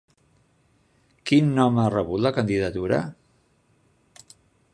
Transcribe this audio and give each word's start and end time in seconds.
Quin 1.31 1.53
nom 1.59 1.77
ha 1.83 1.87
rebut 1.97 2.25
la 2.27 2.33
candidatura? 2.39 3.03